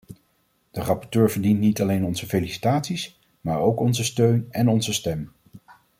[0.71, 5.31] De rapporteur verdient niet alleen onze felicitaties, maar ook onze steun en onze stem.